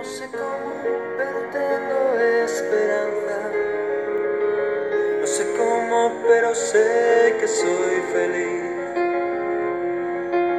[0.00, 0.72] No sé cómo,
[1.18, 3.36] pero tengo esperanza.
[5.20, 8.64] No sé cómo, pero sé que soy feliz.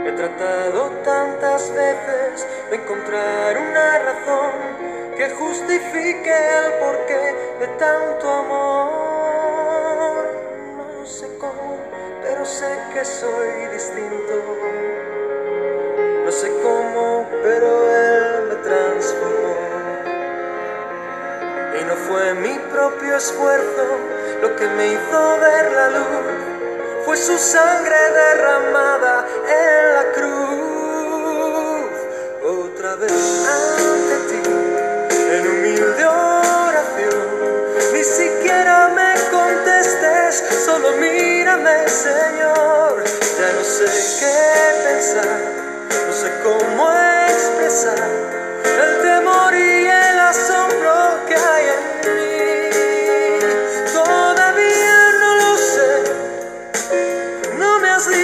[0.06, 4.52] He tratado tantas veces de encontrar una razón
[5.18, 10.26] que justifique el porqué de tanto amor.
[11.00, 11.80] No sé cómo,
[12.22, 14.36] pero sé que soy distinto.
[16.26, 17.11] No sé cómo,
[22.12, 23.86] fue mi propio esfuerzo
[24.42, 27.06] lo que me hizo ver la luz.
[27.06, 30.32] Fue su sangre derramada en la cruz.
[32.44, 34.42] Otra vez ante ti,
[35.36, 37.28] en humilde oración.
[37.94, 43.04] Ni siquiera me contestes, solo mírame, Señor.
[43.40, 43.86] Ya no sé
[44.20, 45.62] qué pensar
[46.08, 47.01] no sé cómo expresar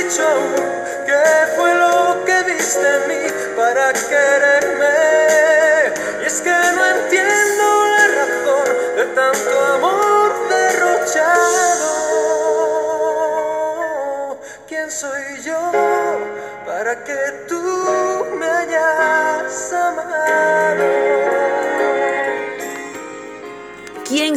[0.08, 0.24] dicho
[1.06, 1.24] qué
[1.56, 3.24] fue lo que viste en mí
[3.56, 4.96] para quererme.
[6.22, 11.88] Y es que no entiendo la razón de tanto amor derrochado.
[14.68, 15.72] ¿Quién soy yo
[16.66, 18.77] para que tú me hayas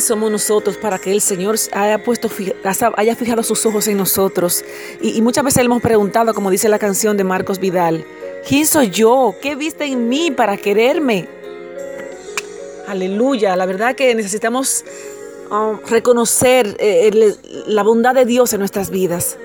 [0.01, 2.31] ¿Quién somos nosotros para que el Señor haya, puesto,
[2.97, 4.65] haya fijado sus ojos en nosotros?
[5.03, 8.07] Y, y, muchas veces le hemos preguntado, como dice la canción de Marcos Vidal,
[8.49, 9.35] ¿quién soy yo?
[9.43, 11.29] ¿Qué viste en mí para quererme?
[12.89, 14.87] Aleluya, la verdad que necesitamos
[15.51, 19.37] um, reconocer eh, el, la bondad de Dios en nuestras vidas.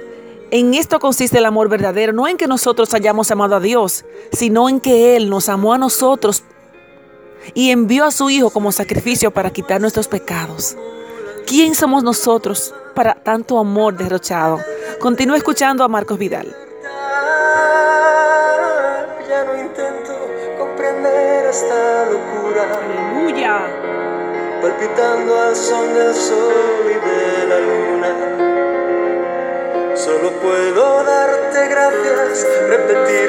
[0.51, 4.69] En esto consiste el amor verdadero, no en que nosotros hayamos amado a Dios, sino
[4.69, 6.43] en que Él nos amó a nosotros
[7.53, 10.75] y envió a su Hijo como sacrificio para quitar nuestros pecados.
[11.45, 14.59] ¿Quién somos nosotros para tanto amor derrochado?
[14.99, 16.55] Continúa escuchando a Marcos Vidal.
[19.29, 20.13] Ya no intento
[20.57, 22.63] comprender esta locura.
[22.81, 23.59] Aleluya.
[24.61, 28.55] Palpitando al son del sol y de la luna.
[29.95, 33.24] Solo puedo darte gracias, repetírtelo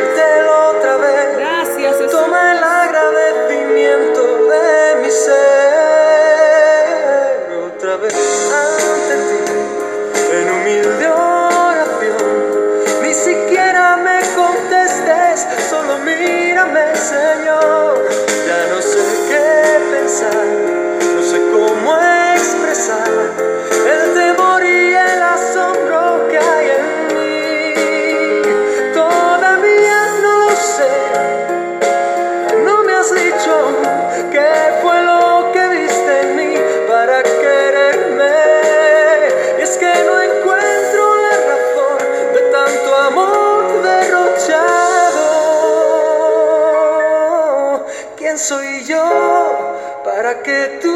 [48.37, 50.93] ¿Quién soy yo para que tú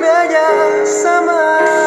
[0.00, 1.84] me hayas amado?